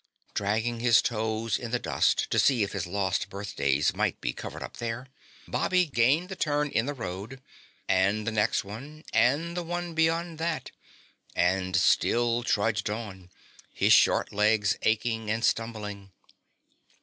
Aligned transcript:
Dragging 0.33 0.79
his 0.79 0.99
toes 0.99 1.59
in 1.59 1.69
the 1.69 1.77
dust 1.77 2.27
to 2.31 2.39
see 2.39 2.63
if 2.63 2.71
his 2.71 2.87
lost 2.87 3.29
birthdays 3.29 3.93
might 3.95 4.19
be 4.19 4.33
covered 4.33 4.63
up 4.63 4.77
there, 4.77 5.05
Bobby 5.47 5.85
gained 5.85 6.27
the 6.29 6.35
turn 6.35 6.69
in 6.71 6.87
the 6.87 6.95
road, 6.95 7.39
and 7.87 8.25
the 8.25 8.31
next 8.31 8.63
one, 8.63 9.03
and 9.13 9.55
the 9.55 9.61
one 9.61 9.93
beyond 9.93 10.39
that, 10.39 10.71
and 11.35 11.75
still 11.75 12.41
trudged 12.41 12.89
on, 12.89 13.29
his 13.75 13.93
short 13.93 14.33
legs 14.33 14.75
aching 14.81 15.29
and 15.29 15.45
stumbling. 15.45 16.11